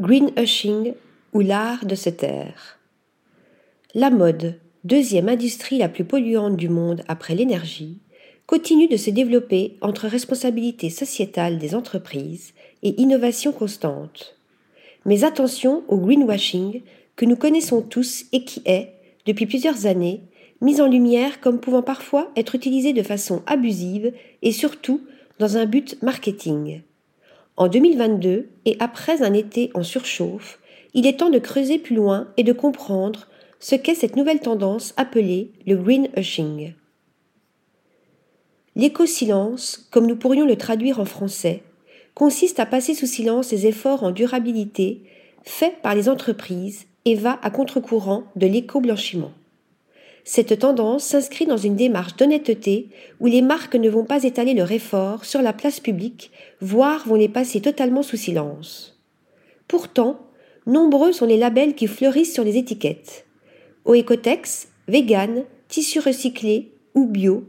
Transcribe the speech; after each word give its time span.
Greenwashing 0.00 0.94
ou 1.32 1.40
l'art 1.40 1.84
de 1.84 1.96
se 1.96 2.08
taire. 2.08 2.78
La 3.96 4.10
mode, 4.10 4.60
deuxième 4.84 5.28
industrie 5.28 5.78
la 5.78 5.88
plus 5.88 6.04
polluante 6.04 6.56
du 6.56 6.68
monde 6.68 7.02
après 7.08 7.34
l'énergie, 7.34 7.98
continue 8.46 8.86
de 8.86 8.96
se 8.96 9.10
développer 9.10 9.76
entre 9.80 10.06
responsabilité 10.06 10.88
sociétale 10.88 11.58
des 11.58 11.74
entreprises 11.74 12.52
et 12.84 13.00
innovation 13.00 13.50
constante. 13.50 14.36
Mais 15.04 15.24
attention 15.24 15.82
au 15.88 15.96
greenwashing 15.96 16.82
que 17.16 17.24
nous 17.24 17.36
connaissons 17.36 17.82
tous 17.82 18.26
et 18.30 18.44
qui 18.44 18.62
est, 18.66 18.92
depuis 19.26 19.46
plusieurs 19.46 19.86
années, 19.86 20.20
mis 20.60 20.80
en 20.80 20.86
lumière 20.86 21.40
comme 21.40 21.58
pouvant 21.58 21.82
parfois 21.82 22.30
être 22.36 22.54
utilisé 22.54 22.92
de 22.92 23.02
façon 23.02 23.42
abusive 23.46 24.12
et 24.42 24.52
surtout 24.52 25.00
dans 25.40 25.56
un 25.56 25.66
but 25.66 26.00
marketing. 26.02 26.82
En 27.58 27.66
2022, 27.66 28.50
et 28.66 28.76
après 28.78 29.20
un 29.20 29.34
été 29.34 29.72
en 29.74 29.82
surchauffe, 29.82 30.60
il 30.94 31.08
est 31.08 31.18
temps 31.18 31.28
de 31.28 31.40
creuser 31.40 31.80
plus 31.80 31.96
loin 31.96 32.28
et 32.36 32.44
de 32.44 32.52
comprendre 32.52 33.26
ce 33.58 33.74
qu'est 33.74 33.96
cette 33.96 34.14
nouvelle 34.14 34.38
tendance 34.38 34.94
appelée 34.96 35.50
le 35.66 35.74
greenwashing. 35.74 36.74
L'éco-silence, 38.76 39.88
comme 39.90 40.06
nous 40.06 40.14
pourrions 40.14 40.46
le 40.46 40.54
traduire 40.54 41.00
en 41.00 41.04
français, 41.04 41.64
consiste 42.14 42.60
à 42.60 42.66
passer 42.66 42.94
sous 42.94 43.06
silence 43.06 43.50
les 43.50 43.66
efforts 43.66 44.04
en 44.04 44.12
durabilité 44.12 45.02
faits 45.42 45.82
par 45.82 45.96
les 45.96 46.08
entreprises 46.08 46.86
et 47.06 47.16
va 47.16 47.40
à 47.42 47.50
contre-courant 47.50 48.22
de 48.36 48.46
l'éco-blanchiment. 48.46 49.32
Cette 50.30 50.58
tendance 50.58 51.04
s'inscrit 51.04 51.46
dans 51.46 51.56
une 51.56 51.74
démarche 51.74 52.16
d'honnêteté 52.16 52.90
où 53.18 53.24
les 53.24 53.40
marques 53.40 53.76
ne 53.76 53.88
vont 53.88 54.04
pas 54.04 54.24
étaler 54.24 54.52
leur 54.52 54.70
effort 54.70 55.24
sur 55.24 55.40
la 55.40 55.54
place 55.54 55.80
publique, 55.80 56.30
voire 56.60 57.08
vont 57.08 57.14
les 57.14 57.30
passer 57.30 57.62
totalement 57.62 58.02
sous 58.02 58.18
silence. 58.18 59.00
Pourtant, 59.68 60.20
nombreux 60.66 61.12
sont 61.12 61.24
les 61.24 61.38
labels 61.38 61.74
qui 61.74 61.86
fleurissent 61.86 62.34
sur 62.34 62.44
les 62.44 62.58
étiquettes. 62.58 63.24
Oecotex, 63.86 64.68
vegan, 64.86 65.44
tissu 65.66 65.98
recyclé 65.98 66.72
ou 66.94 67.06
bio. 67.06 67.44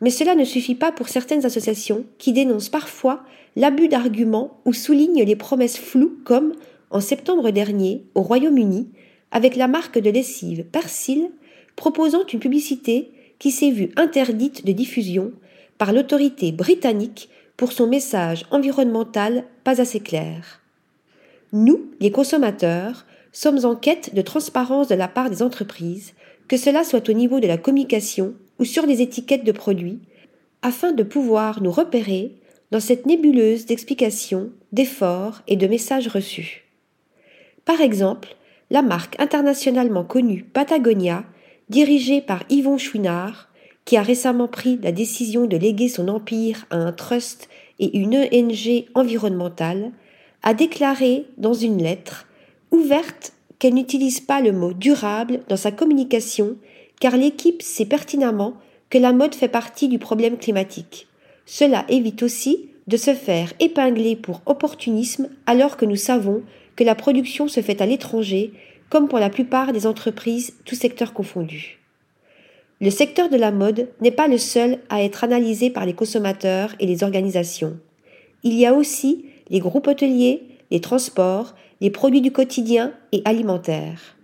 Mais 0.00 0.10
cela 0.10 0.34
ne 0.34 0.44
suffit 0.44 0.74
pas 0.74 0.90
pour 0.90 1.08
certaines 1.08 1.46
associations 1.46 2.04
qui 2.18 2.32
dénoncent 2.32 2.68
parfois 2.68 3.22
l'abus 3.54 3.86
d'arguments 3.86 4.58
ou 4.64 4.72
soulignent 4.72 5.22
les 5.22 5.36
promesses 5.36 5.78
floues 5.78 6.18
comme, 6.24 6.54
en 6.90 7.00
septembre 7.00 7.52
dernier, 7.52 8.06
au 8.16 8.22
Royaume-Uni, 8.22 8.88
avec 9.30 9.54
la 9.54 9.68
marque 9.68 10.00
de 10.00 10.10
lessive 10.10 10.64
Persil 10.64 11.30
proposant 11.78 12.26
une 12.26 12.40
publicité 12.40 13.10
qui 13.38 13.50
s'est 13.50 13.70
vue 13.70 13.90
interdite 13.96 14.66
de 14.66 14.72
diffusion 14.72 15.32
par 15.78 15.92
l'autorité 15.92 16.52
britannique 16.52 17.30
pour 17.56 17.72
son 17.72 17.86
message 17.86 18.44
environnemental 18.50 19.44
pas 19.64 19.80
assez 19.80 20.00
clair. 20.00 20.60
Nous, 21.52 21.90
les 22.00 22.10
consommateurs, 22.10 23.06
sommes 23.32 23.64
en 23.64 23.76
quête 23.76 24.14
de 24.14 24.22
transparence 24.22 24.88
de 24.88 24.96
la 24.96 25.08
part 25.08 25.30
des 25.30 25.42
entreprises, 25.42 26.14
que 26.48 26.56
cela 26.56 26.82
soit 26.82 27.08
au 27.08 27.12
niveau 27.12 27.40
de 27.40 27.46
la 27.46 27.58
communication 27.58 28.34
ou 28.58 28.64
sur 28.64 28.84
les 28.84 29.00
étiquettes 29.00 29.44
de 29.44 29.52
produits, 29.52 30.00
afin 30.62 30.90
de 30.90 31.04
pouvoir 31.04 31.62
nous 31.62 31.70
repérer 31.70 32.32
dans 32.72 32.80
cette 32.80 33.06
nébuleuse 33.06 33.66
d'explications, 33.66 34.50
d'efforts 34.72 35.42
et 35.46 35.56
de 35.56 35.68
messages 35.68 36.08
reçus. 36.08 36.64
Par 37.64 37.80
exemple, 37.80 38.34
la 38.70 38.82
marque 38.82 39.18
internationalement 39.20 40.04
connue 40.04 40.42
Patagonia 40.42 41.24
dirigé 41.70 42.20
par 42.20 42.44
Yvon 42.48 42.78
Chouinard, 42.78 43.48
qui 43.84 43.96
a 43.96 44.02
récemment 44.02 44.48
pris 44.48 44.78
la 44.82 44.92
décision 44.92 45.46
de 45.46 45.56
léguer 45.56 45.88
son 45.88 46.08
empire 46.08 46.66
à 46.70 46.76
un 46.76 46.92
trust 46.92 47.48
et 47.78 47.96
une 47.96 48.16
ONG 48.16 48.84
environnementale, 48.94 49.92
a 50.42 50.54
déclaré 50.54 51.24
dans 51.36 51.54
une 51.54 51.82
lettre 51.82 52.26
ouverte 52.70 53.32
qu'elle 53.58 53.74
n'utilise 53.74 54.20
pas 54.20 54.40
le 54.40 54.52
mot 54.52 54.72
durable 54.72 55.40
dans 55.48 55.56
sa 55.56 55.72
communication 55.72 56.56
car 57.00 57.16
l'équipe 57.16 57.62
sait 57.62 57.86
pertinemment 57.86 58.54
que 58.90 58.98
la 58.98 59.12
mode 59.12 59.34
fait 59.34 59.48
partie 59.48 59.88
du 59.88 59.98
problème 59.98 60.38
climatique. 60.38 61.06
Cela 61.46 61.84
évite 61.88 62.22
aussi 62.22 62.68
de 62.86 62.96
se 62.96 63.14
faire 63.14 63.52
épingler 63.60 64.16
pour 64.16 64.42
opportunisme 64.46 65.28
alors 65.46 65.76
que 65.76 65.84
nous 65.84 65.96
savons 65.96 66.42
que 66.76 66.84
la 66.84 66.94
production 66.94 67.48
se 67.48 67.60
fait 67.60 67.80
à 67.80 67.86
l'étranger 67.86 68.52
comme 68.90 69.08
pour 69.08 69.18
la 69.18 69.30
plupart 69.30 69.72
des 69.72 69.86
entreprises, 69.86 70.54
tous 70.64 70.74
secteurs 70.74 71.12
confondus. 71.12 71.78
Le 72.80 72.90
secteur 72.90 73.28
de 73.28 73.36
la 73.36 73.50
mode 73.50 73.88
n'est 74.00 74.12
pas 74.12 74.28
le 74.28 74.38
seul 74.38 74.78
à 74.88 75.02
être 75.02 75.24
analysé 75.24 75.68
par 75.68 75.84
les 75.84 75.94
consommateurs 75.94 76.74
et 76.78 76.86
les 76.86 77.02
organisations. 77.02 77.76
Il 78.44 78.54
y 78.54 78.66
a 78.66 78.74
aussi 78.74 79.24
les 79.50 79.58
groupes 79.58 79.88
hôteliers, 79.88 80.42
les 80.70 80.80
transports, 80.80 81.54
les 81.80 81.90
produits 81.90 82.20
du 82.20 82.30
quotidien 82.30 82.92
et 83.12 83.22
alimentaires. 83.24 84.16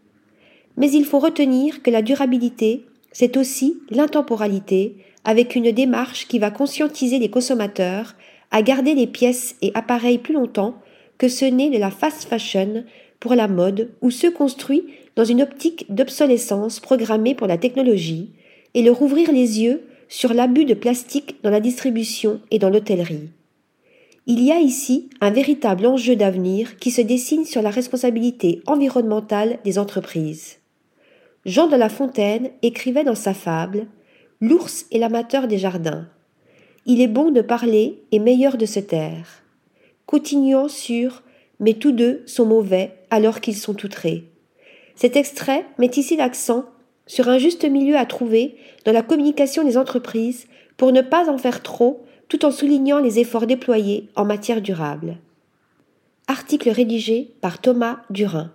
Mais 0.77 0.91
il 0.91 1.05
faut 1.05 1.19
retenir 1.19 1.83
que 1.83 1.91
la 1.91 2.03
durabilité, 2.03 2.85
c'est 3.13 3.37
aussi 3.37 3.81
l'intemporalité, 3.91 4.97
avec 5.25 5.57
une 5.57 5.73
démarche 5.73 6.29
qui 6.29 6.39
va 6.39 6.51
conscientiser 6.51 7.19
les 7.19 7.31
consommateurs 7.31 8.15
à 8.51 8.63
garder 8.63 8.95
les 8.95 9.07
pièces 9.07 9.57
et 9.63 9.73
appareils 9.75 10.19
plus 10.19 10.35
longtemps 10.35 10.75
que 11.19 11.29
ce 11.29 11.45
n'est 11.45 11.71
de 11.71 11.79
la 11.79 11.91
fast 11.91 12.29
fashion 12.29 12.85
pour 13.25 13.35
la 13.35 13.49
mode 13.49 13.89
ou 14.03 14.11
ceux 14.11 14.31
construits 14.31 14.85
dans 15.17 15.25
une 15.25 15.41
optique 15.41 15.87
d'obsolescence 15.89 16.79
programmée 16.79 17.35
pour 17.35 17.47
la 17.47 17.57
technologie 17.57 18.29
et 18.75 18.83
leur 18.83 19.01
ouvrir 19.01 19.33
les 19.33 19.63
yeux 19.63 19.81
sur 20.11 20.35
l'abus 20.35 20.67
de 20.67 20.75
plastique 20.75 21.37
dans 21.43 21.49
la 21.49 21.61
distribution 21.61 22.43
et 22.51 22.59
dans 22.59 22.69
l'hôtellerie. 22.69 23.31
Il 24.27 24.43
y 24.43 24.53
a 24.53 24.59
ici 24.61 25.09
un 25.23 25.31
véritable 25.31 25.87
enjeu 25.87 26.17
d'avenir 26.17 26.77
qui 26.77 26.91
se 26.91 27.01
dessine 27.01 27.47
sur 27.47 27.63
la 27.63 27.71
responsabilité 27.71 28.61
environnementale 28.67 29.59
des 29.65 29.79
entreprises. 29.79 30.59
Jean 31.47 31.67
de 31.67 31.77
La 31.77 31.89
Fontaine 31.89 32.51
écrivait 32.61 33.05
dans 33.05 33.15
sa 33.15 33.33
fable 33.33 33.87
L'ours 34.43 34.85
est 34.93 34.99
l'amateur 34.99 35.49
des 35.49 35.57
jardins. 35.57 36.07
Il 36.85 37.01
est 37.01 37.09
bon 37.09 37.31
de 37.31 37.41
parler 37.41 38.03
et 38.13 38.19
meilleur 38.19 38.59
de 38.59 38.67
se 38.67 38.81
taire. 38.81 39.43
Continuons 40.05 40.69
sur 40.69 41.23
mais 41.61 41.75
tous 41.75 41.93
deux 41.93 42.23
sont 42.27 42.47
mauvais 42.47 42.95
alors 43.11 43.41
qu'ils 43.41 43.57
sont 43.57 43.85
outrés. 43.85 44.25
Cet 44.95 45.17
extrait 45.17 45.65
met 45.79 45.91
ici 45.97 46.17
l'accent 46.17 46.67
sur 47.07 47.29
un 47.29 47.39
juste 47.39 47.65
milieu 47.65 47.97
à 47.97 48.07
trouver 48.07 48.57
dans 48.85 48.93
la 48.93 49.03
communication 49.03 49.65
des 49.65 49.77
entreprises 49.77 50.47
pour 50.77 50.93
ne 50.93 51.03
pas 51.03 51.31
en 51.31 51.39
faire 51.39 51.63
trop 51.63 52.05
tout 52.29 52.45
en 52.45 52.51
soulignant 52.51 52.99
les 52.99 53.19
efforts 53.19 53.47
déployés 53.47 54.09
en 54.17 54.25
matière 54.25 54.61
durable. 54.61 55.19
Article 56.27 56.71
rédigé 56.71 57.35
par 57.41 57.61
Thomas 57.61 57.99
Durin. 58.11 58.51